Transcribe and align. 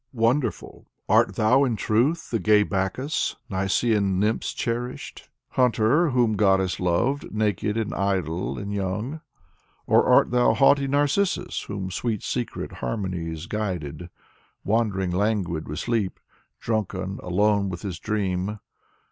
Wonderful, 0.13 0.87
art 1.07 1.35
thou 1.35 1.63
in 1.63 1.75
truth 1.75 2.31
the 2.31 2.39
gay 2.39 2.63
Bacchus, 2.63 3.35
Nysaean 3.51 4.17
nymphs 4.17 4.51
cherished, 4.51 5.29
Hunter, 5.49 6.09
whom 6.09 6.33
goddesses 6.33 6.79
loved, 6.79 7.31
naked 7.31 7.77
and 7.77 7.93
idle 7.93 8.57
and 8.57 8.73
young? 8.73 9.21
Or 9.85 10.03
art 10.07 10.31
thou 10.31 10.55
haughty 10.55 10.87
Narcissus, 10.87 11.61
whom 11.67 11.91
secret 11.91 12.23
sweet 12.23 12.71
har 12.79 12.97
monies 12.97 13.45
guided, 13.47 14.09
Wandering, 14.63 15.11
languid 15.11 15.67
with 15.67 15.77
sleep, 15.77 16.19
drunken, 16.59 17.19
alone 17.21 17.69
with 17.69 17.83
his 17.83 17.99
dream? 17.99 18.57